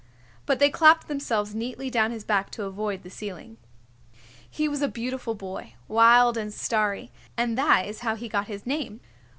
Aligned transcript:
But 0.47 0.57
they 0.57 0.71
clapped 0.71 1.07
themselves 1.07 1.53
neatly 1.53 1.91
down 1.91 2.09
his 2.09 2.23
back 2.23 2.49
to 2.53 2.63
avoid 2.63 3.03
the 3.03 3.09
ceiling. 3.11 3.57
He 4.49 4.67
was 4.67 4.81
a 4.81 4.87
beautiful 4.87 5.35
boy, 5.35 5.75
wild 5.87 6.37
and 6.37 6.51
starry, 6.51 7.11
and 7.37 7.55
that 7.55 7.85
is 7.85 7.99
how 7.99 8.15
he 8.15 8.27
got 8.27 8.47
his 8.47 8.65
name. 8.65 8.99